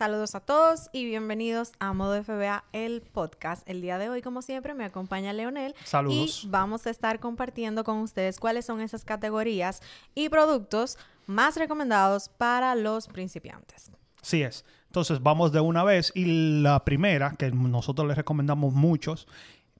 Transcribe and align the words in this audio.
Saludos 0.00 0.34
a 0.34 0.40
todos 0.40 0.88
y 0.94 1.04
bienvenidos 1.04 1.72
a 1.78 1.92
Modo 1.92 2.24
FBA, 2.24 2.64
el 2.72 3.02
podcast. 3.02 3.68
El 3.68 3.82
día 3.82 3.98
de 3.98 4.08
hoy, 4.08 4.22
como 4.22 4.40
siempre, 4.40 4.72
me 4.72 4.86
acompaña 4.86 5.34
Leonel. 5.34 5.74
Saludos. 5.84 6.42
Y 6.42 6.48
vamos 6.48 6.86
a 6.86 6.90
estar 6.90 7.20
compartiendo 7.20 7.84
con 7.84 7.98
ustedes 7.98 8.40
cuáles 8.40 8.64
son 8.64 8.80
esas 8.80 9.04
categorías 9.04 9.82
y 10.14 10.30
productos 10.30 10.96
más 11.26 11.58
recomendados 11.58 12.30
para 12.30 12.74
los 12.76 13.08
principiantes. 13.08 13.90
Sí 14.22 14.40
es. 14.40 14.64
Entonces 14.86 15.22
vamos 15.22 15.52
de 15.52 15.60
una 15.60 15.84
vez 15.84 16.12
y 16.14 16.62
la 16.62 16.82
primera 16.82 17.34
que 17.38 17.50
nosotros 17.50 18.08
les 18.08 18.16
recomendamos 18.16 18.72
muchos, 18.72 19.28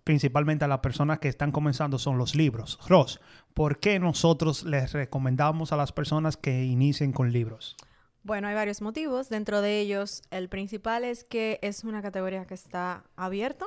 principalmente 0.05 0.66
a 0.66 0.69
las 0.69 0.80
personas 0.80 1.19
que 1.19 1.28
están 1.28 1.50
comenzando, 1.50 1.98
son 1.98 2.19
los 2.19 2.34
libros. 2.34 2.78
Ross, 2.87 3.20
¿por 3.55 3.78
qué 3.78 3.98
nosotros 3.98 4.64
les 4.64 4.92
recomendamos 4.92 5.73
a 5.73 5.78
las 5.78 5.92
personas 5.92 6.37
que 6.37 6.62
inicien 6.62 7.12
con 7.12 7.33
libros? 7.33 7.75
Bueno, 8.23 8.48
hay 8.48 8.55
varios 8.55 8.83
motivos. 8.83 9.29
Dentro 9.29 9.62
de 9.62 9.80
ellos, 9.80 10.23
el 10.30 10.48
principal 10.48 11.05
es 11.05 11.24
que 11.24 11.59
es 11.62 11.84
una 11.84 12.02
categoría 12.02 12.47
que 12.47 12.55
está 12.55 13.05
abierta 13.16 13.66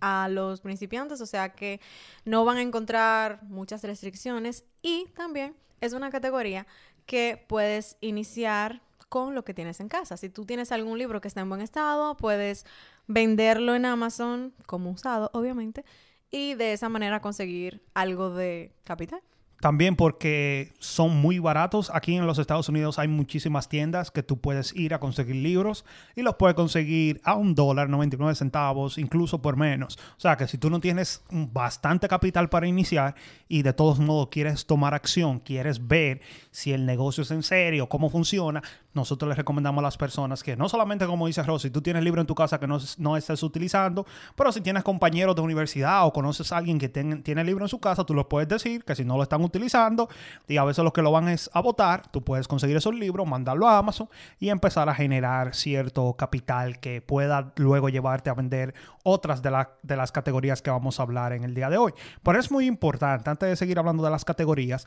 a 0.00 0.28
los 0.28 0.60
principiantes, 0.60 1.20
o 1.22 1.26
sea 1.26 1.54
que 1.54 1.80
no 2.24 2.44
van 2.44 2.58
a 2.58 2.62
encontrar 2.62 3.42
muchas 3.44 3.82
restricciones 3.82 4.64
y 4.82 5.06
también 5.16 5.56
es 5.80 5.94
una 5.94 6.10
categoría 6.10 6.66
que 7.06 7.42
puedes 7.48 7.96
iniciar 8.00 8.82
con 9.08 9.34
lo 9.34 9.44
que 9.44 9.54
tienes 9.54 9.80
en 9.80 9.88
casa. 9.88 10.16
Si 10.16 10.28
tú 10.28 10.44
tienes 10.44 10.72
algún 10.72 10.98
libro 10.98 11.20
que 11.20 11.28
está 11.28 11.40
en 11.40 11.48
buen 11.48 11.60
estado, 11.62 12.16
puedes 12.16 12.66
venderlo 13.06 13.74
en 13.74 13.86
Amazon 13.86 14.52
como 14.66 14.90
usado, 14.90 15.30
obviamente, 15.32 15.84
y 16.30 16.54
de 16.54 16.72
esa 16.72 16.88
manera 16.88 17.20
conseguir 17.20 17.82
algo 17.94 18.30
de 18.30 18.74
capital. 18.84 19.22
También 19.60 19.96
porque 19.96 20.74
son 20.78 21.16
muy 21.16 21.38
baratos. 21.38 21.90
Aquí 21.94 22.14
en 22.14 22.26
los 22.26 22.38
Estados 22.38 22.68
Unidos 22.68 22.98
hay 22.98 23.08
muchísimas 23.08 23.68
tiendas 23.68 24.10
que 24.10 24.22
tú 24.22 24.38
puedes 24.38 24.74
ir 24.76 24.92
a 24.92 25.00
conseguir 25.00 25.36
libros 25.36 25.84
y 26.14 26.22
los 26.22 26.36
puedes 26.36 26.54
conseguir 26.54 27.20
a 27.24 27.34
un 27.34 27.54
dólar, 27.54 27.88
99 27.88 28.34
centavos, 28.34 28.98
incluso 28.98 29.40
por 29.40 29.56
menos. 29.56 29.98
O 30.16 30.20
sea 30.20 30.36
que 30.36 30.46
si 30.46 30.58
tú 30.58 30.68
no 30.68 30.80
tienes 30.80 31.22
bastante 31.30 32.06
capital 32.06 32.48
para 32.50 32.66
iniciar 32.66 33.14
y 33.48 33.62
de 33.62 33.72
todos 33.72 33.98
modos 33.98 34.28
quieres 34.30 34.66
tomar 34.66 34.92
acción, 34.92 35.40
quieres 35.40 35.86
ver 35.86 36.20
si 36.50 36.72
el 36.72 36.84
negocio 36.84 37.22
es 37.22 37.30
en 37.30 37.42
serio, 37.42 37.88
cómo 37.88 38.10
funciona, 38.10 38.62
nosotros 38.92 39.28
les 39.28 39.38
recomendamos 39.38 39.80
a 39.80 39.86
las 39.86 39.96
personas 39.96 40.42
que 40.42 40.56
no 40.56 40.68
solamente 40.68 41.06
como 41.06 41.26
dice 41.26 41.42
Rosy, 41.42 41.70
tú 41.70 41.82
tienes 41.82 42.02
libro 42.02 42.20
en 42.20 42.26
tu 42.26 42.34
casa 42.34 42.58
que 42.58 42.66
no, 42.66 42.78
no 42.98 43.16
estés 43.16 43.42
utilizando, 43.42 44.06
pero 44.34 44.52
si 44.52 44.60
tienes 44.60 44.82
compañeros 44.82 45.36
de 45.36 45.42
universidad 45.42 46.06
o 46.06 46.12
conoces 46.12 46.52
a 46.52 46.58
alguien 46.58 46.78
que 46.78 46.88
tiene 46.88 47.44
libro 47.44 47.64
en 47.64 47.68
su 47.68 47.78
casa, 47.78 48.04
tú 48.04 48.14
los 48.14 48.26
puedes 48.26 48.48
decir 48.48 48.84
que 48.84 48.94
si 48.94 49.04
no 49.04 49.16
lo 49.16 49.22
están 49.22 49.42
utilizando 49.46 50.08
y 50.46 50.56
a 50.56 50.64
veces 50.64 50.84
los 50.84 50.92
que 50.92 51.02
lo 51.02 51.10
van 51.10 51.28
es 51.28 51.50
a 51.54 51.60
votar, 51.60 52.10
tú 52.10 52.22
puedes 52.22 52.48
conseguir 52.48 52.76
esos 52.76 52.94
libros, 52.94 53.26
mandarlo 53.26 53.68
a 53.68 53.78
Amazon 53.78 54.08
y 54.38 54.50
empezar 54.50 54.88
a 54.88 54.94
generar 54.94 55.54
cierto 55.54 56.14
capital 56.14 56.78
que 56.80 57.00
pueda 57.00 57.52
luego 57.56 57.88
llevarte 57.88 58.30
a 58.30 58.34
vender 58.34 58.74
otras 59.04 59.42
de, 59.42 59.66
de 59.82 59.96
las 59.96 60.12
categorías 60.12 60.62
que 60.62 60.70
vamos 60.70 61.00
a 61.00 61.04
hablar 61.04 61.32
en 61.32 61.44
el 61.44 61.54
día 61.54 61.70
de 61.70 61.78
hoy. 61.78 61.92
Pero 62.22 62.38
es 62.38 62.50
muy 62.50 62.66
importante, 62.66 63.30
antes 63.30 63.48
de 63.48 63.56
seguir 63.56 63.78
hablando 63.78 64.02
de 64.02 64.10
las 64.10 64.24
categorías, 64.24 64.86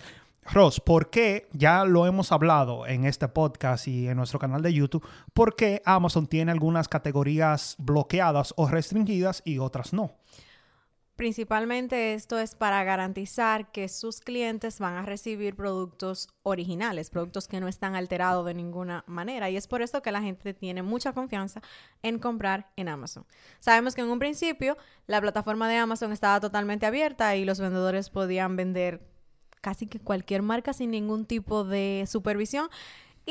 Ross, 0.51 0.79
¿por 0.79 1.11
qué, 1.11 1.47
ya 1.51 1.85
lo 1.85 2.07
hemos 2.07 2.31
hablado 2.31 2.87
en 2.87 3.05
este 3.05 3.27
podcast 3.27 3.87
y 3.87 4.07
en 4.07 4.17
nuestro 4.17 4.39
canal 4.39 4.63
de 4.63 4.73
YouTube, 4.73 5.07
por 5.33 5.55
qué 5.55 5.81
Amazon 5.85 6.25
tiene 6.25 6.51
algunas 6.51 6.87
categorías 6.87 7.75
bloqueadas 7.77 8.53
o 8.57 8.67
restringidas 8.67 9.43
y 9.45 9.59
otras 9.59 9.93
no? 9.93 10.11
Principalmente 11.19 12.13
esto 12.13 12.39
es 12.39 12.55
para 12.55 12.81
garantizar 12.85 13.73
que 13.73 13.89
sus 13.89 14.21
clientes 14.21 14.79
van 14.79 14.93
a 14.93 15.01
recibir 15.01 15.53
productos 15.53 16.29
originales, 16.43 17.09
productos 17.09 17.49
que 17.49 17.59
no 17.59 17.67
están 17.67 17.93
alterados 17.93 18.45
de 18.45 18.53
ninguna 18.53 19.03
manera. 19.05 19.49
Y 19.49 19.57
es 19.57 19.67
por 19.67 19.81
esto 19.81 20.01
que 20.01 20.13
la 20.13 20.21
gente 20.21 20.53
tiene 20.53 20.81
mucha 20.81 21.11
confianza 21.11 21.59
en 22.03 22.19
comprar 22.19 22.71
en 22.77 22.87
Amazon. 22.87 23.25
Sabemos 23.59 23.95
que 23.95 24.01
en 24.01 24.07
un 24.07 24.17
principio 24.17 24.77
la 25.07 25.19
plataforma 25.19 25.67
de 25.67 25.75
Amazon 25.75 26.13
estaba 26.13 26.39
totalmente 26.39 26.85
abierta 26.85 27.35
y 27.35 27.43
los 27.43 27.59
vendedores 27.59 28.09
podían 28.09 28.55
vender 28.55 29.05
casi 29.59 29.87
que 29.87 29.99
cualquier 29.99 30.41
marca 30.41 30.71
sin 30.71 30.91
ningún 30.91 31.25
tipo 31.25 31.65
de 31.65 32.05
supervisión. 32.07 32.69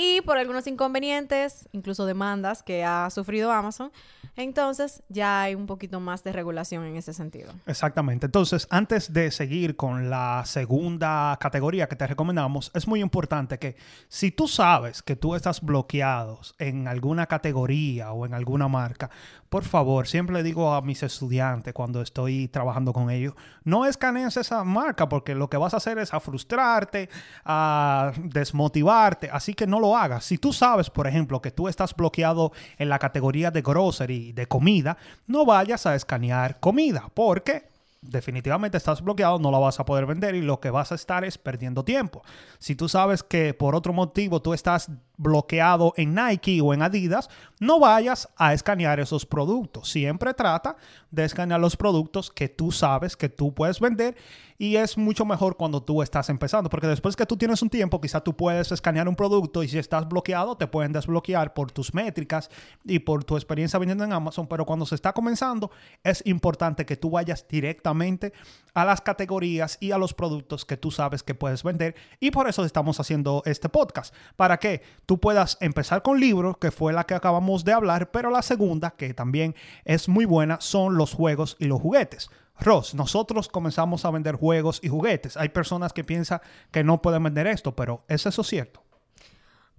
Y 0.01 0.21
por 0.21 0.39
algunos 0.39 0.69
inconvenientes, 0.69 1.69
incluso 1.73 2.07
demandas 2.07 2.63
que 2.63 2.85
ha 2.85 3.11
sufrido 3.11 3.51
Amazon, 3.51 3.91
entonces 4.37 5.03
ya 5.09 5.43
hay 5.43 5.57
un 5.57 5.67
poquito 5.67 5.99
más 5.99 6.23
de 6.23 6.31
regulación 6.31 6.85
en 6.85 6.95
ese 6.95 7.13
sentido. 7.13 7.53
Exactamente. 7.67 8.27
Entonces, 8.27 8.69
antes 8.71 9.13
de 9.13 9.33
seguir 9.33 9.75
con 9.75 10.09
la 10.09 10.45
segunda 10.47 11.37
categoría 11.41 11.89
que 11.89 11.97
te 11.97 12.07
recomendamos, 12.07 12.71
es 12.75 12.87
muy 12.87 13.01
importante 13.01 13.59
que 13.59 13.75
si 14.07 14.31
tú 14.31 14.47
sabes 14.47 15.03
que 15.03 15.17
tú 15.17 15.35
estás 15.35 15.61
bloqueado 15.63 16.39
en 16.61 16.87
alguna 16.87 17.27
categoría 17.27 18.13
o 18.13 18.25
en 18.25 18.35
alguna 18.35 18.69
marca, 18.69 19.11
por 19.49 19.65
favor, 19.65 20.07
siempre 20.07 20.35
le 20.37 20.43
digo 20.43 20.75
a 20.75 20.83
mis 20.83 21.03
estudiantes 21.03 21.73
cuando 21.73 22.03
estoy 22.03 22.49
trabajando 22.49 22.93
con 22.93 23.11
ellos, 23.11 23.35
no 23.65 23.87
escanees 23.87 24.37
esa 24.37 24.63
marca 24.65 25.09
porque 25.09 25.35
lo 25.35 25.49
que 25.49 25.57
vas 25.57 25.75
a 25.75 25.79
hacer 25.79 25.99
es 25.99 26.13
a 26.13 26.21
frustrarte, 26.21 27.09
a 27.45 28.13
desmotivarte, 28.25 29.31
así 29.33 29.55
que 29.55 29.67
no 29.67 29.81
lo 29.81 29.97
hagas. 29.97 30.25
Si 30.25 30.39
tú 30.39 30.53
sabes, 30.53 30.91
por 30.91 31.07
ejemplo, 31.07 31.41
que 31.41 31.51
tú 31.51 31.69
estás 31.69 31.97
bloqueado 31.97 32.53
en 32.77 32.89
la 32.89 32.99
categoría 32.99 33.51
de 33.51 33.63
grocery, 33.63 34.33
de 34.33 34.47
comida, 34.47 34.99
no 35.27 35.47
vayas 35.47 35.87
a 35.87 35.95
escanear 35.95 36.61
comida 36.61 37.11
porque 37.15 37.69
definitivamente 38.01 38.77
estás 38.77 39.03
bloqueado, 39.03 39.39
no 39.39 39.51
la 39.51 39.59
vas 39.59 39.81
a 39.81 39.85
poder 39.85 40.07
vender 40.07 40.35
y 40.35 40.43
lo 40.43 40.61
que 40.61 40.71
vas 40.71 40.93
a 40.93 40.95
estar 40.95 41.25
es 41.25 41.39
perdiendo 41.39 41.85
tiempo. 41.85 42.23
Si 42.59 42.75
tú 42.75 42.89
sabes 42.89 43.23
que 43.23 43.55
por 43.55 43.75
otro 43.75 43.93
motivo 43.93 44.41
tú 44.41 44.55
estás 44.55 44.91
bloqueado 45.19 45.93
en 45.97 46.15
Nike 46.15 46.61
o 46.62 46.73
en 46.73 46.81
Adidas, 46.81 47.29
no 47.61 47.79
vayas 47.81 48.29
a 48.37 48.55
escanear 48.55 49.01
esos 49.01 49.27
productos. 49.27 49.91
Siempre 49.91 50.33
trata 50.33 50.77
de 51.11 51.25
escanear 51.25 51.61
los 51.61 51.77
productos 51.77 52.31
que 52.31 52.49
tú 52.49 52.73
sabes 52.73 53.17
que 53.17 53.29
tú 53.29 53.53
puedes 53.53 53.81
vender 53.81 54.17
y 54.59 54.77
es 54.77 54.99
mucho 54.99 55.25
mejor 55.25 55.56
cuando 55.56 55.83
tú 55.83 56.03
estás 56.03 56.29
empezando, 56.31 56.69
porque 56.69 56.89
después 56.89 57.15
que 57.15 57.27
tú 57.27 57.37
tienes 57.37 57.62
un 57.62 57.71
tiempo, 57.71 58.01
quizá 58.01 58.21
tú 58.21 58.37
puedes 58.37 58.73
escanear 58.73 59.09
un 59.09 59.15
producto 59.15 59.62
y 59.62 59.69
si 59.69 59.79
estás 59.79 60.09
bloqueado, 60.09 60.56
te 60.56 60.67
pueden 60.67 60.93
desbloquear 60.93 61.55
por 61.55 61.71
tus 61.71 61.95
métricas 61.95 62.50
y 62.85 62.99
por 62.99 63.23
tu 63.23 63.37
experiencia 63.37 63.79
vendiendo 63.79 64.05
en 64.05 64.12
Amazon, 64.12 64.49
pero 64.49 64.67
cuando 64.67 64.85
se 64.85 64.97
está 64.97 65.12
comenzando, 65.12 65.71
es 66.03 66.23
importante 66.27 66.85
que 66.85 66.97
tú 66.97 67.11
vayas 67.11 67.47
directamente 67.49 68.33
a 68.78 68.84
las 68.84 69.00
categorías 69.00 69.77
y 69.81 69.91
a 69.91 69.99
los 69.99 70.15
productos 70.15 70.65
que 70.65 70.77
tú 70.77 70.93
sabes 70.93 71.25
que 71.25 71.34
puedes 71.34 71.65
vender 71.65 71.97
y 72.21 72.31
por 72.31 72.49
eso 72.49 72.65
estamos 72.65 73.00
haciendo 73.00 73.43
este 73.44 73.69
podcast, 73.69 74.15
para 74.37 74.59
que 74.59 74.83
tú 75.05 75.19
puedas 75.19 75.59
empezar 75.61 76.03
con 76.03 76.21
libros, 76.21 76.59
que 76.59 76.71
fue 76.71 76.93
la 76.93 77.03
que 77.03 77.15
acabamos 77.15 77.65
de 77.65 77.72
hablar, 77.72 78.12
pero 78.12 78.31
la 78.31 78.41
segunda, 78.41 78.93
que 78.93 79.15
también 79.15 79.56
es 79.84 80.09
muy 80.09 80.27
buena, 80.27 80.61
son 80.61 80.97
los 80.97 81.12
juegos 81.12 81.56
y 81.59 81.65
los 81.65 81.81
juguetes. 81.81 82.31
Ross, 82.61 82.94
nosotros 82.94 83.49
comenzamos 83.49 84.05
a 84.05 84.12
vender 84.12 84.37
juegos 84.37 84.78
y 84.81 84.88
juguetes. 84.88 85.37
Hay 85.37 85.49
personas 85.49 85.93
que 85.93 86.05
piensan 86.05 86.41
que 86.71 86.84
no 86.84 87.03
pueden 87.03 87.25
vender 87.25 87.49
esto, 87.49 87.75
pero 87.75 88.05
¿es 88.06 88.27
eso 88.27 88.44
cierto? 88.44 88.84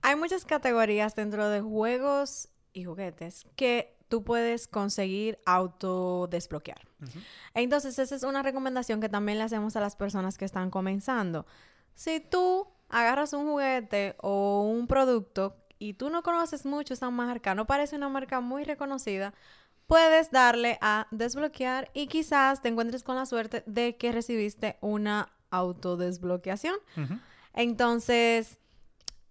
Hay 0.01 0.17
muchas 0.17 0.43
categorías 0.43 1.15
dentro 1.15 1.47
de 1.47 1.61
juegos 1.61 2.49
y 2.73 2.83
juguetes 2.83 3.47
que 3.55 3.97
tú 4.09 4.23
puedes 4.23 4.67
conseguir 4.67 5.39
autodesbloquear. 5.45 6.81
Entonces, 7.53 7.97
esa 7.97 8.15
es 8.15 8.23
una 8.23 8.43
recomendación 8.43 8.99
que 8.99 9.07
también 9.07 9.37
le 9.37 9.45
hacemos 9.45 9.75
a 9.75 9.79
las 9.79 9.95
personas 9.95 10.37
que 10.37 10.45
están 10.45 10.69
comenzando. 10.69 11.45
Si 11.95 12.19
tú 12.19 12.67
agarras 12.89 13.33
un 13.33 13.45
juguete 13.45 14.15
o 14.19 14.63
un 14.63 14.87
producto 14.87 15.55
y 15.77 15.93
tú 15.93 16.09
no 16.09 16.23
conoces 16.23 16.65
mucho 16.65 16.93
esa 16.93 17.09
marca, 17.09 17.55
no 17.55 17.65
parece 17.67 17.95
una 17.95 18.09
marca 18.09 18.41
muy 18.41 18.63
reconocida, 18.63 19.33
puedes 19.87 20.31
darle 20.31 20.77
a 20.81 21.07
desbloquear 21.11 21.89
y 21.93 22.07
quizás 22.07 22.61
te 22.61 22.69
encuentres 22.69 23.03
con 23.03 23.15
la 23.15 23.25
suerte 23.25 23.63
de 23.65 23.95
que 23.95 24.11
recibiste 24.11 24.77
una 24.81 25.31
autodesbloqueación. 25.51 26.75
Entonces, 27.53 28.59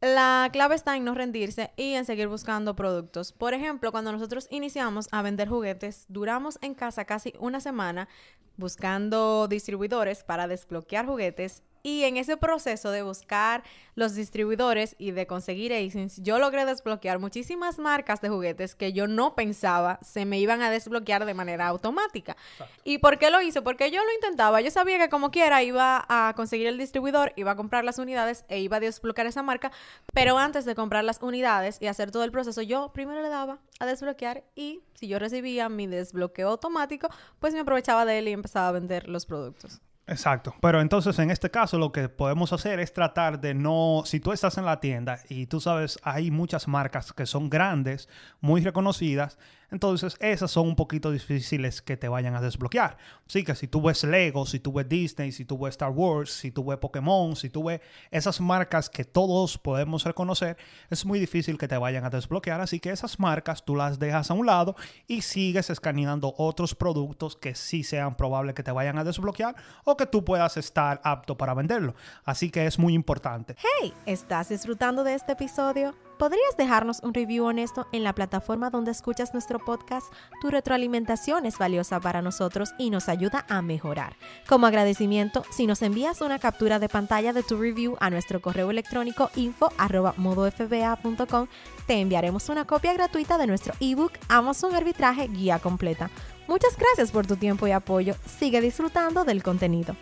la 0.01 0.49
clave 0.53 0.77
está 0.77 0.97
en 0.97 1.05
no 1.05 1.15
rendirse 1.15 1.73
y 1.77 1.95
en 1.95 2.05
seguir 2.05 2.29
buscando 2.29 2.77
productos. 2.77 3.33
Por 3.33 3.53
ejemplo, 3.53 3.91
cuando 3.91 4.13
nosotros 4.13 4.47
iniciamos 4.51 5.09
a 5.11 5.23
vender 5.23 5.49
juguetes, 5.49 6.05
duramos 6.09 6.59
en 6.63 6.75
casa 6.75 7.05
casi 7.05 7.35
una 7.41 7.61
semana 7.61 8.09
buscando 8.57 9.49
distribuidores 9.49 10.23
para 10.23 10.47
desbloquear 10.47 11.07
juguetes 11.07 11.63
Y 11.83 12.05
en 12.05 12.17
ese 12.17 12.37
proceso 12.37 12.91
de 12.91 13.03
buscar 13.03 13.63
los 13.95 14.15
distribuidores 14.15 14.95
y 14.99 15.11
de 15.11 15.27
conseguir 15.27 15.73
ASINs, 15.73 16.23
yo 16.23 16.39
logré 16.39 16.65
desbloquear 16.65 17.19
muchísimas 17.19 17.79
marcas 17.79 18.21
de 18.21 18.29
juguetes 18.29 18.75
que 18.75 18.93
yo 18.93 19.07
no 19.07 19.35
pensaba 19.35 19.99
se 20.03 20.25
me 20.25 20.39
iban 20.39 20.63
a 20.63 20.71
desbloquear 20.71 21.25
de 21.25 21.35
manera 21.35 21.67
automática. 21.67 22.37
¿Y 22.85 22.99
por 22.99 23.19
qué 23.19 23.31
lo 23.31 23.43
hice? 23.43 23.63
Porque 23.63 23.91
yo 23.91 24.01
lo 24.05 24.13
intentaba. 24.15 24.61
Yo 24.61 24.71
sabía 24.71 24.99
que 24.99 25.09
como 25.09 25.31
quiera 25.31 25.63
iba 25.63 26.05
a 26.09 26.33
conseguir 26.37 26.67
el 26.69 26.79
distribuidor, 26.79 27.33
iba 27.37 27.53
a 27.53 27.57
comprar 27.57 27.85
las 27.85 27.99
unidades 27.99 28.45
e 28.49 28.61
iba 28.61 28.77
a 28.77 28.81
desbloquear 28.81 29.27
esa 29.27 29.43
marca. 29.43 29.73
Pero 30.13 30.39
antes 30.39 30.65
de 30.65 30.75
comprar 30.75 31.05
las 31.05 31.21
unidades 31.23 31.79
y 31.81 31.87
hacer 31.87 32.11
todo 32.11 32.25
el 32.25 32.31
proceso, 32.31 32.63
yo 32.63 32.93
primero 32.93 33.23
le 33.23 33.29
daba 33.29 33.59
a 33.81 33.87
desbloquear 33.87 34.45
y 34.55 34.81
si 34.95 35.09
yo 35.09 35.19
recibía 35.19 35.69
mi 35.69 35.87
desbloqueo 35.87 36.49
automático, 36.51 37.09
pues 37.39 37.55
me 37.55 37.61
aprovechaba 37.61 38.05
de 38.05 38.19
él 38.19 38.29
y 38.29 38.33
empezaba 38.33 38.69
a 38.69 38.73
vender 38.73 39.09
los 39.09 39.27
productos. 39.27 39.81
Exacto. 40.09 40.55
Pero 40.61 40.81
entonces 40.81 41.19
en 41.19 41.31
este 41.31 41.51
caso 41.51 41.79
lo 41.79 41.93
que 41.93 42.09
podemos 42.09 42.53
hacer 42.53 42.81
es 42.81 42.93
tratar 42.93 43.41
de 43.41 43.55
no, 43.55 44.03
si 44.07 44.21
tú 44.21 44.33
estás 44.33 44.57
en 44.57 44.65
la 44.65 44.81
tienda 44.81 45.21
y 45.29 45.47
tú 45.47 45.61
sabes, 45.61 45.99
hay 46.03 46.31
muchas 46.31 46.67
marcas 46.67 47.13
que 47.13 47.27
son 47.27 47.51
grandes, 47.51 48.09
muy 48.41 48.63
reconocidas, 48.63 49.39
entonces, 49.71 50.17
esas 50.21 50.51
son 50.51 50.69
un 50.69 50.77
poquito 50.77 51.11
difíciles 51.11 51.83
que 51.83 51.97
te 51.97 52.09
vayan 52.09 52.35
a 52.35 52.41
desbloquear. 52.41 52.97
Así 53.27 53.45
que 53.45 53.55
si 53.55 53.69
tú 53.69 53.83
ves 53.83 54.03
Lego, 54.03 54.47
si 54.47 54.61
tú 54.61 54.73
ves 54.73 54.89
Disney, 54.89 55.31
si 55.31 55.45
tú 55.45 55.59
ves 55.59 55.73
Star 55.73 55.91
Wars, 55.91 56.31
si 56.33 56.51
tú 56.51 56.65
ves 56.65 56.79
Pokémon, 56.79 57.37
si 57.37 57.51
tú 57.51 57.65
ves 57.65 57.81
esas 58.11 58.41
marcas 58.41 58.89
que 58.89 59.05
todos 59.05 59.59
podemos 59.59 60.05
reconocer, 60.05 60.57
es 60.89 61.05
muy 61.05 61.19
difícil 61.19 61.59
que 61.59 61.69
te 61.69 61.77
vayan 61.77 62.05
a 62.05 62.11
desbloquear. 62.11 62.61
Así 62.63 62.81
que 62.81 62.91
esas 62.91 63.19
marcas 63.21 63.65
tú 63.65 63.77
las 63.77 63.99
dejas 63.99 64.31
a 64.31 64.35
un 64.35 64.47
lado 64.47 64.75
y 65.07 65.21
sigues 65.21 65.69
escaneando 65.69 66.35
otros 66.39 66.75
productos 66.75 67.37
que 67.37 67.55
sí 67.55 67.85
sean 67.85 68.17
probable 68.17 68.55
que 68.55 68.63
te 68.63 68.73
vayan 68.73 68.99
a 68.99 69.05
desbloquear 69.05 69.55
o 69.85 69.97
que 69.97 70.07
tú 70.07 70.25
puedas 70.25 70.57
estar 70.57 71.01
apto 71.05 71.37
para 71.37 71.53
venderlo. 71.53 71.95
Así 72.25 72.51
que 72.51 72.67
es 72.67 72.79
muy 72.79 72.95
importante. 72.95 73.55
Hey, 73.81 73.93
¿estás 74.07 74.49
disfrutando 74.49 75.05
de 75.05 75.15
este 75.15 75.33
episodio? 75.33 76.08
¿Podrías 76.19 76.57
dejarnos 76.57 77.01
un 77.05 77.15
review 77.15 77.45
honesto 77.45 77.87
en 77.93 78.03
la 78.03 78.13
plataforma 78.13 78.71
donde 78.71 78.91
escuchas 78.91 79.35
nuestro 79.35 79.61
podcast? 79.61 80.13
Tu 80.41 80.51
retroalimentación 80.51 81.47
es 81.47 81.59
valiosa 81.59 82.01
para 82.01 82.23
nosotros 82.23 82.75
y 82.77 82.91
nos 82.91 83.09
ayuda 83.09 83.47
a 83.49 83.63
mejorar. 83.63 84.17
Como 84.49 84.67
agradecimiento, 84.67 85.45
si 85.51 85.69
nos 85.69 85.81
envías 85.81 86.21
una 86.21 86.41
captura 86.41 86.81
de 86.81 86.89
pantalla 86.89 87.33
de 87.33 87.45
tu 87.45 87.57
review 87.57 87.97
a 88.01 88.11
nuestro 88.11 88.43
correo 88.43 88.73
electrónico 88.73 89.31
info@modofba.com, 89.37 91.47
te 91.87 92.01
enviaremos 92.01 92.49
una 92.49 92.65
copia 92.65 92.95
gratuita 92.95 93.39
de 93.39 93.47
nuestro 93.47 93.75
ebook 93.79 94.15
Amazon 94.29 94.75
Arbitraje 94.75 95.29
Guía 95.29 95.61
Completa. 95.61 96.11
Muchas 96.49 96.77
gracias 96.77 97.13
por 97.13 97.29
tu 97.29 97.37
tiempo 97.37 97.69
y 97.69 97.71
apoyo. 97.71 98.17
Sigue 98.27 98.61
disfrutando 98.61 99.25
del 99.25 99.45
contenido. 99.45 99.95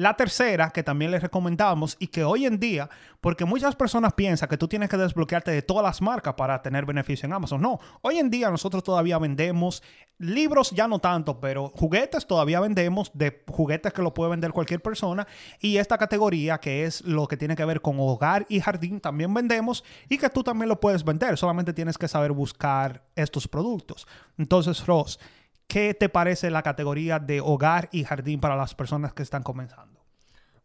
La 0.00 0.14
tercera, 0.14 0.70
que 0.70 0.82
también 0.82 1.10
les 1.10 1.20
recomendamos 1.20 1.94
y 1.98 2.06
que 2.06 2.24
hoy 2.24 2.46
en 2.46 2.58
día, 2.58 2.88
porque 3.20 3.44
muchas 3.44 3.76
personas 3.76 4.14
piensan 4.14 4.48
que 4.48 4.56
tú 4.56 4.66
tienes 4.66 4.88
que 4.88 4.96
desbloquearte 4.96 5.50
de 5.50 5.60
todas 5.60 5.84
las 5.84 6.00
marcas 6.00 6.32
para 6.38 6.62
tener 6.62 6.86
beneficio 6.86 7.26
en 7.26 7.34
Amazon. 7.34 7.60
No, 7.60 7.78
hoy 8.00 8.16
en 8.16 8.30
día 8.30 8.50
nosotros 8.50 8.82
todavía 8.82 9.18
vendemos 9.18 9.82
libros, 10.16 10.70
ya 10.70 10.88
no 10.88 11.00
tanto, 11.00 11.38
pero 11.38 11.68
juguetes 11.76 12.26
todavía 12.26 12.60
vendemos, 12.60 13.10
de 13.12 13.44
juguetes 13.46 13.92
que 13.92 14.00
lo 14.00 14.14
puede 14.14 14.30
vender 14.30 14.52
cualquier 14.52 14.80
persona. 14.80 15.26
Y 15.60 15.76
esta 15.76 15.98
categoría, 15.98 16.56
que 16.56 16.86
es 16.86 17.02
lo 17.02 17.28
que 17.28 17.36
tiene 17.36 17.54
que 17.54 17.66
ver 17.66 17.82
con 17.82 17.96
hogar 17.98 18.46
y 18.48 18.58
jardín, 18.60 19.00
también 19.00 19.34
vendemos 19.34 19.84
y 20.08 20.16
que 20.16 20.30
tú 20.30 20.42
también 20.42 20.70
lo 20.70 20.80
puedes 20.80 21.04
vender. 21.04 21.36
Solamente 21.36 21.74
tienes 21.74 21.98
que 21.98 22.08
saber 22.08 22.32
buscar 22.32 23.02
estos 23.16 23.46
productos. 23.46 24.06
Entonces, 24.38 24.86
Ross, 24.86 25.20
¿Qué 25.70 25.94
te 25.94 26.08
parece 26.08 26.50
la 26.50 26.64
categoría 26.64 27.20
de 27.20 27.40
hogar 27.40 27.88
y 27.92 28.02
jardín 28.02 28.40
para 28.40 28.56
las 28.56 28.74
personas 28.74 29.14
que 29.14 29.22
están 29.22 29.44
comenzando? 29.44 30.00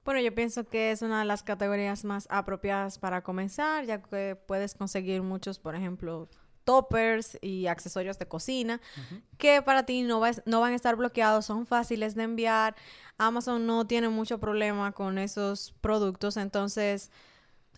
Bueno, 0.04 0.20
yo 0.20 0.34
pienso 0.34 0.68
que 0.68 0.90
es 0.90 1.04
una 1.04 1.20
de 1.20 1.26
las 1.26 1.44
categorías 1.44 2.04
más 2.04 2.28
apropiadas 2.32 2.98
para 2.98 3.22
comenzar, 3.22 3.86
ya 3.86 4.02
que 4.02 4.36
puedes 4.36 4.74
conseguir 4.74 5.22
muchos, 5.22 5.60
por 5.60 5.76
ejemplo, 5.76 6.28
toppers 6.64 7.38
y 7.44 7.68
accesorios 7.68 8.18
de 8.18 8.28
cocina, 8.28 8.82
que 9.38 9.62
para 9.62 9.84
ti 9.84 10.02
no, 10.02 10.24
no 10.48 10.60
van 10.60 10.74
a 10.74 10.76
estar 10.76 10.96
bloqueados, 10.96 11.46
son 11.46 11.68
fáciles 11.68 12.16
de 12.16 12.24
enviar. 12.24 12.76
Amazon 13.20 13.68
no 13.68 13.86
tiene 13.86 14.10
mucho 14.10 14.40
problema 14.40 14.92
con 14.92 15.20
esos 15.20 15.76
productos, 15.82 16.36
entonces, 16.36 17.12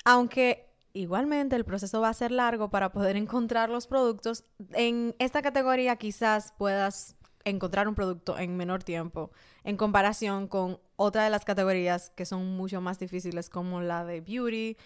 aunque 0.06 0.70
igualmente 0.94 1.58
el 1.58 1.66
proceso 1.66 2.00
va 2.00 2.08
a 2.08 2.14
ser 2.14 2.32
largo 2.32 2.70
para 2.70 2.94
poder 2.94 3.16
encontrar 3.18 3.70
los 3.70 3.86
productos, 3.86 4.46
en 4.72 5.14
esta 5.20 5.42
categoría 5.42 5.98
quizás 5.98 6.54
puedas 6.58 7.17
encontrar 7.50 7.88
un 7.88 7.96
producto 7.96 8.38
en 8.38 8.58
menor 8.58 8.84
tiempo 8.84 9.32
en 9.64 9.78
comparación 9.78 10.48
con 10.48 10.80
otra 10.96 11.24
de 11.24 11.30
las 11.30 11.46
categorías 11.46 12.12
que 12.16 12.26
son 12.26 12.58
mucho 12.58 12.82
más 12.82 13.00
difíciles 13.00 13.50
como 13.50 13.82
la 13.82 14.06
de 14.06 14.22
beauty 14.22 14.78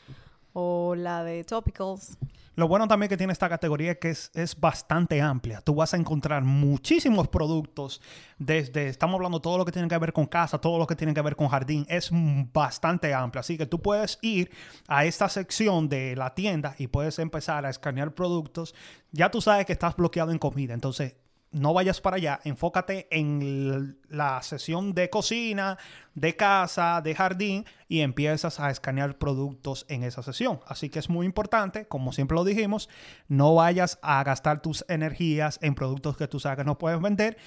o 0.53 0.95
la 0.95 1.23
de 1.23 1.43
topicals. 1.43 2.17
Lo 2.55 2.67
bueno 2.67 2.85
también 2.87 3.09
que 3.09 3.15
tiene 3.15 3.31
esta 3.31 3.47
categoría 3.47 3.93
es 3.93 3.97
que 3.99 4.09
es, 4.09 4.29
es, 4.33 4.59
bastante 4.59 5.21
amplia. 5.21 5.61
Tú 5.61 5.73
vas 5.73 5.93
a 5.93 5.97
encontrar 5.97 6.43
muchísimos 6.43 7.29
productos 7.29 8.01
desde, 8.37 8.89
estamos 8.89 9.15
hablando 9.15 9.39
todo 9.39 9.57
lo 9.57 9.63
que 9.63 9.71
tiene 9.71 9.87
que 9.87 9.97
ver 9.97 10.11
con 10.11 10.25
casa, 10.25 10.59
todo 10.59 10.77
lo 10.77 10.85
que 10.85 10.95
tiene 10.95 11.13
que 11.13 11.21
ver 11.21 11.37
con 11.37 11.47
jardín, 11.47 11.85
es 11.87 12.09
bastante 12.11 13.13
amplia. 13.13 13.39
Así 13.39 13.57
que 13.57 13.65
tú 13.65 13.81
puedes 13.81 14.19
ir 14.21 14.51
a 14.87 15.05
esta 15.05 15.29
sección 15.29 15.87
de 15.87 16.15
la 16.17 16.35
tienda 16.35 16.75
y 16.77 16.87
puedes 16.87 17.19
empezar 17.19 17.65
a 17.65 17.69
escanear 17.69 18.13
productos. 18.13 18.75
Ya 19.11 19.31
tú 19.31 19.39
sabes 19.39 19.65
que 19.65 19.73
estás 19.73 19.95
bloqueado 19.95 20.31
en 20.31 20.37
comida, 20.37 20.73
entonces 20.73 21.15
no 21.51 21.73
vayas 21.73 21.99
para 21.99 22.15
allá, 22.15 22.39
enfócate 22.43 23.07
en 23.11 23.97
la 24.09 24.41
sesión 24.41 24.93
de 24.93 25.09
cocina, 25.09 25.77
de 26.15 26.35
casa, 26.35 27.01
de 27.01 27.13
jardín 27.13 27.65
y 27.87 28.01
empiezas 28.01 28.59
a 28.59 28.69
escanear 28.69 29.17
productos 29.17 29.85
en 29.89 30.03
esa 30.03 30.23
sesión. 30.23 30.61
Así 30.65 30.89
que 30.89 30.99
es 30.99 31.09
muy 31.09 31.25
importante, 31.25 31.85
como 31.85 32.13
siempre 32.13 32.35
lo 32.35 32.43
dijimos, 32.43 32.89
no 33.27 33.55
vayas 33.55 33.99
a 34.01 34.23
gastar 34.23 34.61
tus 34.61 34.85
energías 34.87 35.59
en 35.61 35.75
productos 35.75 36.15
que 36.15 36.27
tú 36.27 36.39
sabes 36.39 36.59
que 36.59 36.63
no 36.63 36.77
puedes 36.77 37.01
vender 37.01 37.37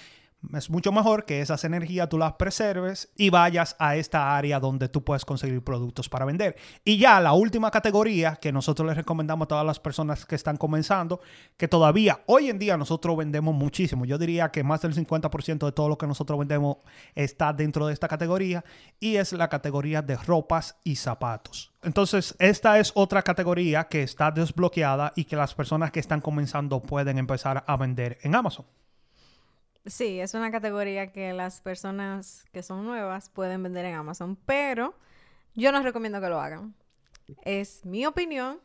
es 0.53 0.71
mucho 0.71 0.93
mejor 0.93 1.25
que 1.25 1.41
esas 1.41 1.65
energías 1.65 2.09
tú 2.09 2.19
las 2.19 2.35
preserves 2.35 3.11
y 3.17 3.31
vayas 3.31 3.77
a 3.79 3.97
esta 3.97 4.37
área 4.37 4.61
donde 4.61 4.89
tú 4.89 5.05
puedes 5.05 5.25
conseguir 5.25 5.63
productos 5.63 6.09
para 6.09 6.25
vender. 6.25 6.57
Y 6.85 6.99
ya 6.99 7.21
la 7.21 7.33
última 7.33 7.71
categoría 7.71 8.37
que 8.37 8.53
nosotros 8.53 8.87
les 8.89 8.97
recomendamos 8.97 9.47
a 9.47 9.49
todas 9.49 9.67
las 9.67 9.81
personas 9.81 10.27
que 10.27 10.35
están 10.35 10.57
comenzando, 10.57 11.21
que 11.57 11.69
todavía 11.69 12.21
hoy 12.27 12.51
en 12.51 12.59
día 12.59 12.77
nosotros 12.77 13.17
vendemos 13.17 13.55
muchísimo. 13.55 14.05
Yo 14.05 14.19
diría 14.19 14.51
que 14.51 14.63
más 14.63 14.83
del 14.83 14.95
50% 14.95 15.67
de 15.67 15.73
todo 15.73 15.89
lo 15.89 15.99
que 15.99 16.07
nosotros 16.07 16.39
vendemos 16.39 16.77
está 17.15 17.53
dentro 17.53 17.87
de 17.87 17.93
esta 17.93 18.09
categoría 18.09 18.65
y 19.01 19.17
es 19.17 19.33
la 19.33 19.49
categoría 19.49 20.03
de 20.03 20.17
ropas 20.17 20.77
y 20.85 20.97
zapatos. 20.97 21.73
Entonces, 21.83 22.35
esta 22.39 22.79
es 22.79 22.93
otra 22.95 23.23
categoría 23.23 23.85
que 23.85 24.03
está 24.03 24.31
desbloqueada 24.31 25.13
y 25.17 25.25
que 25.25 25.37
las 25.37 25.55
personas 25.55 25.91
que 25.91 26.01
están 26.01 26.21
comenzando 26.21 26.81
pueden 26.81 27.19
empezar 27.19 27.63
a 27.67 27.77
vender 27.77 28.19
en 28.23 28.35
Amazon. 28.35 28.65
Sí, 29.87 30.19
es 30.21 30.33
una 30.33 30.51
categoría 30.51 31.13
que 31.13 31.33
las 31.35 31.61
personas 31.61 32.47
que 32.53 32.63
son 32.63 32.85
nuevas 32.85 33.29
pueden 33.29 33.63
vender 33.63 33.85
en 33.85 33.95
Amazon, 33.95 34.37
pero 34.47 34.95
yo 35.55 35.73
no 35.73 35.83
recomiendo 35.83 36.21
que 36.21 36.29
lo 36.29 36.41
hagan. 36.41 36.75
Es 37.43 37.85
mi 37.85 38.07
opinión. 38.07 38.61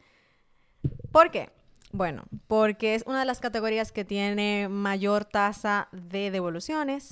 ¿Por 1.12 1.30
qué? 1.32 1.50
Bueno, 1.92 2.24
porque 2.48 2.96
es 2.96 3.04
una 3.06 3.20
de 3.20 3.26
las 3.26 3.40
categorías 3.40 3.92
que 3.92 4.06
tiene 4.06 4.70
mayor 4.70 5.26
tasa 5.26 5.90
de 5.92 6.32
devoluciones. 6.32 7.10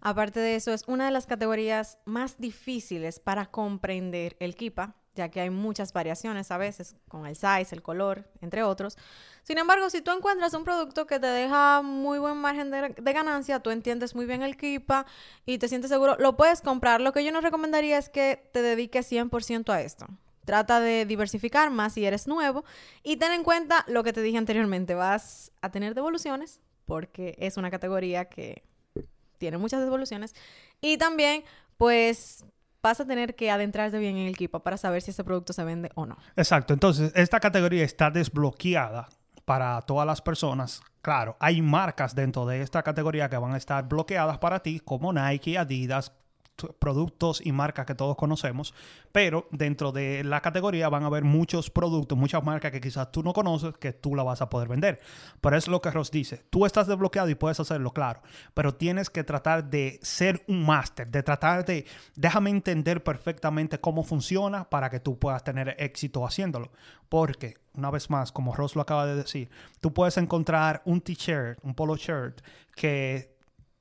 Aparte 0.00 0.40
de 0.40 0.54
eso, 0.54 0.72
es 0.72 0.84
una 0.86 1.06
de 1.06 1.12
las 1.12 1.26
categorías 1.26 1.98
más 2.04 2.38
difíciles 2.38 3.18
para 3.18 3.46
comprender 3.46 4.36
el 4.38 4.54
KIPA 4.54 4.94
ya 5.14 5.30
que 5.30 5.40
hay 5.40 5.50
muchas 5.50 5.92
variaciones 5.92 6.50
a 6.50 6.56
veces 6.56 6.96
con 7.08 7.26
el 7.26 7.34
size, 7.34 7.68
el 7.74 7.82
color, 7.82 8.24
entre 8.40 8.62
otros. 8.62 8.96
Sin 9.42 9.58
embargo, 9.58 9.90
si 9.90 10.00
tú 10.00 10.10
encuentras 10.10 10.54
un 10.54 10.64
producto 10.64 11.06
que 11.06 11.20
te 11.20 11.26
deja 11.26 11.82
muy 11.82 12.18
buen 12.18 12.38
margen 12.38 12.70
de, 12.70 13.12
ganancia, 13.12 13.60
tú 13.60 13.70
entiendes 13.70 14.14
muy 14.14 14.24
bien 14.24 14.42
el 14.42 14.56
KIPA 14.56 15.06
y 15.44 15.58
te 15.58 15.68
sientes 15.68 15.90
seguro, 15.90 16.16
lo 16.18 16.36
puedes 16.36 16.62
comprar. 16.62 17.00
Lo 17.00 17.12
que 17.12 17.24
yo 17.24 17.32
no 17.32 17.40
recomendaría 17.40 17.98
es 17.98 18.08
que 18.08 18.48
te 18.52 18.62
dediques 18.62 19.10
100% 19.10 19.70
a 19.70 19.82
esto. 19.82 20.06
Trata 20.44 20.80
de 20.80 21.06
diversificar 21.06 21.70
más 21.70 21.92
si 21.92 22.04
eres 22.04 22.26
nuevo 22.26 22.64
y 23.02 23.16
ten 23.16 23.32
en 23.32 23.44
cuenta 23.44 23.84
lo 23.86 24.02
que 24.02 24.12
te 24.12 24.22
dije 24.22 24.38
anteriormente, 24.38 24.94
vas 24.94 25.52
a 25.60 25.70
tener 25.70 25.94
devoluciones 25.94 26.60
porque 26.84 27.36
es 27.38 27.56
una 27.56 27.70
categoría 27.70 28.24
que 28.24 28.64
tiene 29.38 29.58
muchas 29.58 29.80
devoluciones 29.80 30.34
y 30.80 30.98
también 30.98 31.44
pues 31.76 32.44
vas 32.82 33.00
a 33.00 33.06
tener 33.06 33.34
que 33.34 33.50
adentrarte 33.50 33.98
bien 33.98 34.16
en 34.16 34.26
el 34.26 34.34
equipo 34.34 34.60
para 34.60 34.76
saber 34.76 35.02
si 35.02 35.12
ese 35.12 35.24
producto 35.24 35.52
se 35.52 35.64
vende 35.64 35.90
o 35.94 36.06
no. 36.06 36.16
Exacto. 36.36 36.74
Entonces, 36.74 37.12
esta 37.14 37.40
categoría 37.40 37.84
está 37.84 38.10
desbloqueada 38.10 39.08
para 39.44 39.80
todas 39.82 40.06
las 40.06 40.20
personas. 40.20 40.82
Claro, 41.00 41.36
hay 41.40 41.62
marcas 41.62 42.14
dentro 42.14 42.46
de 42.46 42.62
esta 42.62 42.82
categoría 42.82 43.28
que 43.28 43.36
van 43.36 43.54
a 43.54 43.56
estar 43.56 43.88
bloqueadas 43.88 44.38
para 44.38 44.60
ti, 44.60 44.80
como 44.80 45.12
Nike, 45.12 45.58
Adidas, 45.58 46.12
productos 46.78 47.44
y 47.44 47.52
marcas 47.52 47.86
que 47.86 47.94
todos 47.94 48.16
conocemos, 48.16 48.74
pero 49.12 49.48
dentro 49.50 49.92
de 49.92 50.24
la 50.24 50.40
categoría 50.40 50.88
van 50.88 51.04
a 51.04 51.06
haber 51.06 51.24
muchos 51.24 51.70
productos, 51.70 52.16
muchas 52.16 52.42
marcas 52.44 52.72
que 52.72 52.80
quizás 52.80 53.10
tú 53.12 53.22
no 53.22 53.32
conoces 53.32 53.74
que 53.78 53.92
tú 53.92 54.14
la 54.14 54.22
vas 54.22 54.42
a 54.42 54.48
poder 54.48 54.68
vender. 54.68 55.00
Por 55.40 55.54
eso 55.54 55.66
es 55.66 55.68
lo 55.68 55.80
que 55.80 55.90
Ross 55.90 56.10
dice, 56.10 56.44
tú 56.50 56.66
estás 56.66 56.86
desbloqueado 56.86 57.28
y 57.28 57.34
puedes 57.34 57.60
hacerlo, 57.60 57.92
claro, 57.92 58.22
pero 58.54 58.74
tienes 58.74 59.10
que 59.10 59.24
tratar 59.24 59.64
de 59.68 59.98
ser 60.02 60.42
un 60.48 60.64
máster, 60.64 61.08
de 61.08 61.22
tratar 61.22 61.64
de, 61.64 61.86
déjame 62.16 62.50
entender 62.50 63.02
perfectamente 63.02 63.80
cómo 63.80 64.02
funciona 64.04 64.68
para 64.68 64.90
que 64.90 65.00
tú 65.00 65.18
puedas 65.18 65.44
tener 65.44 65.76
éxito 65.78 66.26
haciéndolo. 66.26 66.70
Porque, 67.08 67.58
una 67.74 67.90
vez 67.90 68.08
más, 68.08 68.32
como 68.32 68.54
Ross 68.54 68.74
lo 68.74 68.82
acaba 68.82 69.04
de 69.04 69.14
decir, 69.14 69.50
tú 69.80 69.92
puedes 69.92 70.16
encontrar 70.16 70.80
un 70.86 71.00
t-shirt, 71.02 71.58
un 71.62 71.74
polo 71.74 71.96
shirt 71.96 72.40
que 72.74 73.31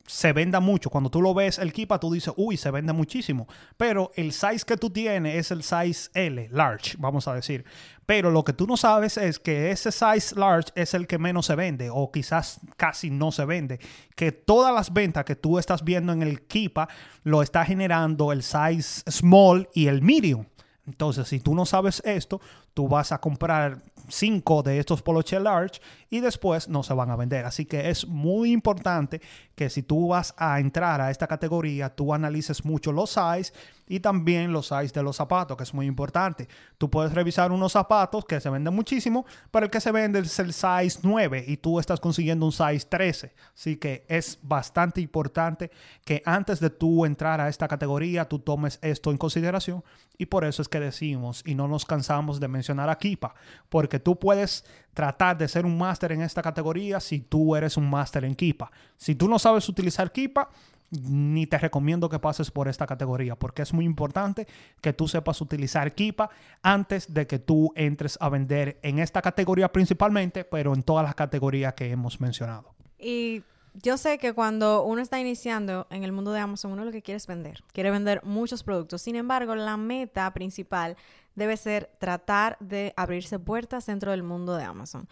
se 0.06 0.34
venda 0.34 0.60
mucho. 0.60 0.90
Cuando 0.90 1.10
tú 1.10 1.22
lo 1.22 1.34
ves 1.34 1.60
el 1.60 1.74
Kipa, 1.74 2.00
tú 2.00 2.12
dices, 2.12 2.34
uy, 2.38 2.58
se 2.58 2.72
vende 2.72 2.94
muchísimo. 2.94 3.48
Pero 3.78 4.12
el 4.16 4.32
size 4.32 4.66
que 4.66 4.78
tú 4.78 4.90
tienes 4.90 5.36
es 5.36 5.52
el 5.52 5.64
size 5.64 6.10
L, 6.14 6.50
large, 6.52 6.96
vamos 6.98 7.28
a 7.28 7.34
decir. 7.34 7.66
Pero 8.06 8.32
lo 8.32 8.44
que 8.44 8.54
tú 8.54 8.68
no 8.68 8.78
sabes 8.78 9.18
es 9.18 9.40
que 9.40 9.72
ese 9.72 9.92
size 9.92 10.36
large 10.36 10.72
es 10.76 10.94
el 10.94 11.08
que 11.08 11.18
menos 11.18 11.46
se 11.46 11.56
vende 11.56 11.90
o 11.90 12.12
quizás 12.12 12.60
casi 12.78 13.10
no 13.10 13.32
se 13.32 13.46
vende. 13.46 13.80
Que 14.16 14.32
todas 14.32 14.74
las 14.74 14.92
ventas 14.92 15.24
que 15.24 15.36
tú 15.36 15.60
estás 15.60 15.84
viendo 15.84 16.12
en 16.12 16.22
el 16.22 16.42
Kipa 16.42 16.90
lo 17.24 17.42
está 17.42 17.64
generando 17.64 18.32
el 18.32 18.44
size 18.44 19.04
small 19.10 19.70
y 19.74 19.88
el 19.88 20.02
medium. 20.02 20.46
Entonces, 20.88 21.28
si 21.28 21.40
tú 21.40 21.56
no 21.56 21.66
sabes 21.66 22.02
esto, 22.06 22.42
tú 22.74 22.88
vas 22.88 23.12
a 23.12 23.20
comprar 23.20 23.82
cinco 24.08 24.64
de 24.64 24.80
estos 24.80 25.02
poloche 25.02 25.40
large 25.40 25.80
y 26.10 26.20
después 26.20 26.68
no 26.68 26.84
se 26.84 26.94
van 26.94 27.10
a 27.10 27.16
vender. 27.16 27.46
Así 27.46 27.66
que 27.66 27.90
es 27.90 28.08
muy 28.08 28.52
importante 28.52 29.22
que 29.56 29.70
si 29.70 29.84
tú 29.84 30.10
vas 30.10 30.34
a 30.38 30.60
entrar 30.60 31.02
a 31.02 31.12
esta 31.12 31.28
categoría, 31.28 31.94
tú 31.94 32.14
analices 32.14 32.66
mucho 32.66 32.92
los 32.92 33.12
size 33.12 33.54
y 33.88 34.00
también 34.00 34.54
los 34.54 34.68
size 34.68 34.92
de 34.94 35.04
los 35.04 35.18
zapatos, 35.18 35.56
que 35.58 35.64
es 35.64 35.74
muy 35.74 35.86
importante. 35.86 36.48
Tú 36.78 36.90
puedes 36.90 37.14
revisar 37.14 37.52
unos 37.52 37.74
zapatos 37.74 38.26
que 38.26 38.40
se 38.40 38.50
venden 38.50 38.74
muchísimo, 38.74 39.26
pero 39.52 39.66
el 39.66 39.72
que 39.72 39.82
se 39.82 39.92
vende 39.92 40.20
es 40.20 40.40
el 40.40 40.54
size 40.54 41.00
9 41.04 41.46
y 41.48 41.58
tú 41.58 41.80
estás 41.80 42.00
consiguiendo 42.00 42.46
un 42.46 42.52
size 42.52 42.88
13. 42.90 43.34
Así 43.54 43.78
que 43.78 44.06
es 44.08 44.40
bastante 44.42 45.02
importante 45.02 45.72
que 46.06 46.22
antes 46.26 46.60
de 46.60 46.70
tú 46.70 47.06
entrar 47.06 47.40
a 47.42 47.50
esta 47.50 47.68
categoría, 47.68 48.28
tú 48.28 48.40
tomes 48.40 48.80
esto 48.82 49.12
en 49.12 49.18
consideración 49.18 49.84
y 50.18 50.26
por 50.28 50.46
eso 50.46 50.62
es 50.62 50.70
que 50.70 50.80
decimos 50.80 51.44
y 51.46 51.56
no 51.56 51.68
nos 51.68 51.86
cansamos 51.86 52.40
de 52.40 52.48
mencionar 52.48 52.61
a 52.70 52.98
Kipa, 52.98 53.34
porque 53.70 54.00
tú 54.00 54.18
puedes 54.18 54.66
tratar 54.94 55.38
de 55.38 55.48
ser 55.48 55.66
un 55.66 55.78
máster 55.78 56.12
en 56.12 56.22
esta 56.22 56.42
categoría 56.42 57.00
si 57.00 57.20
tú 57.20 57.56
eres 57.56 57.78
un 57.78 57.90
máster 57.90 58.26
en 58.26 58.36
Kipa. 58.36 58.72
Si 58.98 59.16
tú 59.16 59.28
no 59.28 59.40
sabes 59.40 59.68
utilizar 59.70 60.12
Kipa, 60.12 60.50
ni 60.92 61.48
te 61.48 61.58
recomiendo 61.58 62.10
que 62.10 62.20
pases 62.20 62.52
por 62.52 62.68
esta 62.68 62.86
categoría, 62.86 63.36
porque 63.36 63.62
es 63.62 63.74
muy 63.74 63.86
importante 63.86 64.48
que 64.82 64.94
tú 64.94 65.08
sepas 65.08 65.40
utilizar 65.42 65.94
Kipa 65.96 66.30
antes 66.62 67.14
de 67.14 67.28
que 67.28 67.40
tú 67.40 67.72
entres 67.76 68.18
a 68.22 68.30
vender 68.30 68.78
en 68.84 69.00
esta 69.00 69.22
categoría 69.22 69.72
principalmente, 69.72 70.44
pero 70.44 70.74
en 70.74 70.84
todas 70.84 71.06
las 71.06 71.16
categorías 71.16 71.74
que 71.74 71.90
hemos 71.90 72.20
mencionado. 72.20 72.74
Y 73.00 73.44
yo 73.74 73.98
sé 73.98 74.18
que 74.18 74.34
cuando 74.34 74.84
uno 74.84 75.02
está 75.02 75.20
iniciando 75.20 75.88
en 75.90 76.04
el 76.04 76.12
mundo 76.12 76.34
de 76.34 76.42
Amazon, 76.42 76.74
uno 76.74 76.84
lo 76.84 76.92
que 76.92 77.02
quiere 77.02 77.18
es 77.18 77.28
vender, 77.28 77.64
quiere 77.72 77.90
vender 77.90 78.22
muchos 78.24 78.64
productos. 78.64 79.02
Sin 79.02 79.16
embargo, 79.16 79.56
la 79.56 79.78
meta 79.78 80.32
principal 80.34 80.98
debe 81.36 81.58
ser 81.58 81.90
tratar 82.00 82.58
de 82.60 82.94
abrirse 82.96 83.40
puertas 83.40 83.86
dentro 83.86 84.12
del 84.12 84.24
mundo 84.24 84.56
de 84.56 84.64
Amazon. 84.64 85.08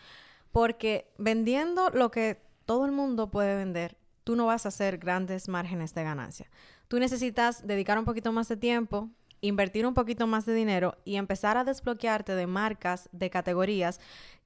Porque 0.52 1.12
vendiendo 1.18 1.90
lo 1.90 2.12
que 2.12 2.42
todo 2.66 2.86
el 2.86 2.92
mundo 2.92 3.32
puede 3.32 3.56
vender, 3.56 3.98
tú 4.24 4.36
no 4.36 4.46
vas 4.46 4.66
a 4.66 4.70
hacer 4.70 4.98
grandes 4.98 5.48
márgenes 5.48 5.94
de 5.94 6.04
ganancia. 6.04 6.50
Tú 6.88 7.00
necesitas 7.00 7.66
dedicar 7.66 7.98
un 8.00 8.06
poquito 8.06 8.32
más 8.32 8.48
de 8.48 8.58
tiempo, 8.58 9.10
invertir 9.42 9.86
un 9.86 9.94
poquito 9.94 10.28
más 10.28 10.46
de 10.46 10.54
dinero 10.54 10.98
y 11.06 11.16
empezar 11.16 11.58
a 11.58 11.64
desbloquearte 11.64 12.36
de 12.36 12.48
marcas, 12.48 13.10
de 13.12 13.30
categorías 13.30 14.00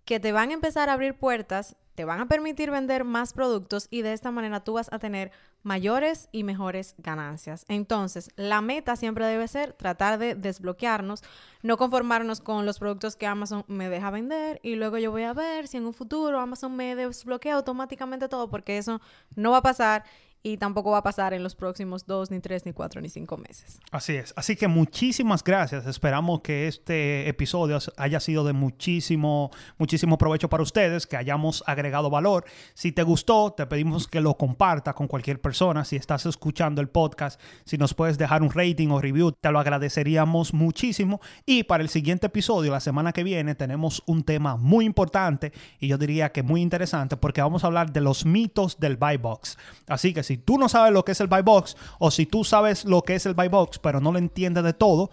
que 0.06 0.20
te 0.20 0.32
van 0.32 0.50
a 0.50 0.54
empezar 0.54 0.90
a 0.90 0.94
abrir 0.94 1.16
puertas, 1.16 1.78
te 1.96 2.06
van 2.06 2.20
a 2.20 2.28
permitir 2.28 2.72
vender 2.72 3.04
más 3.04 3.34
productos 3.34 3.88
y 3.90 4.02
de 4.02 4.14
esta 4.14 4.32
manera 4.32 4.64
tú 4.64 4.74
vas 4.74 4.92
a 4.92 5.00
tener 5.00 5.32
mayores 5.62 6.28
y 6.32 6.44
mejores 6.44 6.96
ganancias. 6.98 7.66
Entonces, 7.70 8.32
la 8.36 8.62
meta 8.62 8.96
siempre 8.96 9.26
debe 9.26 9.48
ser 9.48 9.74
tratar 9.74 10.18
de 10.18 10.36
desbloquearnos, 10.36 11.24
no 11.62 11.78
conformarnos 11.78 12.42
con 12.42 12.66
los 12.66 12.80
productos 12.80 13.16
que 13.16 13.28
Amazon 13.28 13.64
me 13.68 13.90
deja 13.90 14.10
vender 14.10 14.60
y 14.64 14.76
luego 14.76 14.98
yo 14.98 15.12
voy 15.12 15.24
a 15.24 15.34
ver 15.34 15.68
si 15.68 15.78
en 15.78 15.86
un 15.86 15.94
futuro 15.94 16.40
Amazon 16.40 16.76
me 16.76 16.96
desbloquea 16.96 17.56
automáticamente 17.56 18.28
todo, 18.28 18.50
porque 18.50 18.78
eso 18.78 19.00
no 19.36 19.52
va 19.52 19.58
a 19.58 19.62
pasar 19.62 20.04
y 20.46 20.58
tampoco 20.58 20.92
va 20.92 20.98
a 20.98 21.04
pasar 21.04 21.34
en 21.34 21.42
los 21.42 21.56
próximos 21.56 22.06
dos, 22.06 22.30
ni 22.30 22.42
tres, 22.42 22.66
ni 22.66 22.74
cuatro, 22.74 23.00
ni 23.00 23.08
cinco 23.08 23.38
meses. 23.38 23.80
Así 23.92 24.16
es. 24.16 24.34
Así 24.36 24.58
que 24.58 24.68
muchísimas 24.68 25.42
gracias. 25.42 25.88
Esperamos 25.88 26.42
que 26.42 26.68
este 26.68 27.30
episodio 27.30 27.80
haya 27.96 28.20
sido 28.20 28.44
de 28.44 28.52
muchísimo, 28.52 29.52
muchísimo 29.78 30.18
provecho 30.18 30.50
para 30.50 30.62
ustedes, 30.62 31.08
que 31.08 31.16
hayamos 31.16 31.64
agregado 31.66 32.10
valor. 32.10 32.44
Si 32.74 32.92
te 32.92 33.04
gustó, 33.04 33.54
te 33.54 33.66
pedimos 33.68 34.10
que 34.10 34.20
lo 34.20 34.36
compartas 34.36 34.94
con 34.96 35.08
cualquier 35.08 35.40
persona. 35.40 35.86
Si 35.86 35.96
estás 35.96 36.26
escuchando 36.26 36.82
el 36.82 36.90
podcast, 36.90 37.40
si 37.64 37.78
nos 37.78 37.94
puedes 37.94 38.18
dejar 38.18 38.44
un 38.44 38.52
rating 38.52 38.90
o 38.90 39.00
review, 39.00 39.32
te 39.32 39.50
lo 39.50 39.60
agradeceríamos 39.60 40.54
muchísimo. 40.54 41.22
Y 41.46 41.64
para 41.64 41.84
el 41.84 41.90
siguiente 41.90 42.28
episodio, 42.28 42.74
la 42.74 42.82
semana 42.82 43.14
que 43.14 43.24
viene, 43.24 43.56
tenemos 43.56 44.04
un 44.08 44.24
tema 44.24 44.58
muy 44.58 44.84
importante 44.84 45.54
y 45.80 45.88
yo 45.88 45.98
diría 45.98 46.34
que 46.34 46.44
muy 46.44 46.62
interesante 46.62 47.16
porque 47.16 47.42
vamos 47.42 47.64
a 47.64 47.68
hablar 47.68 47.94
de 47.94 48.02
los 48.02 48.26
mitos 48.26 48.78
del 48.78 48.98
buy 48.98 49.16
box. 49.16 49.58
Así 49.88 50.14
que 50.14 50.22
si 50.24 50.33
si 50.34 50.38
tú 50.38 50.58
no 50.58 50.68
sabes 50.68 50.92
lo 50.92 51.06
que 51.06 51.12
es 51.12 51.22
el 51.22 51.28
buy 51.28 51.44
box 51.44 51.78
o 52.00 52.10
si 52.10 52.25
tú 52.25 52.44
sabes 52.44 52.86
lo 52.86 53.04
que 53.04 53.13
es 53.16 53.25
el 53.28 53.36
buy 53.36 53.50
box 53.50 53.78
pero 53.78 54.02
no 54.02 54.12
lo 54.12 54.18
entiendes 54.18 54.63
de 54.63 54.74
todo, 54.74 55.12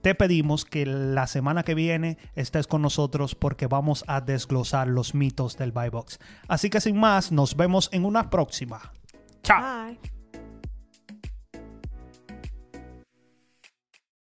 te 0.00 0.14
pedimos 0.14 0.64
que 0.64 0.86
la 0.86 1.26
semana 1.26 1.62
que 1.62 1.74
viene 1.74 2.16
estés 2.34 2.66
con 2.66 2.80
nosotros 2.80 3.34
porque 3.34 3.66
vamos 3.66 4.02
a 4.06 4.22
desglosar 4.22 4.88
los 4.88 5.14
mitos 5.14 5.58
del 5.58 5.72
buy 5.72 5.90
box. 5.90 6.18
Así 6.48 6.70
que 6.70 6.80
sin 6.80 6.98
más, 6.98 7.32
nos 7.32 7.54
vemos 7.54 7.90
en 7.92 8.06
una 8.06 8.30
próxima. 8.30 8.92
Chao. 9.42 9.94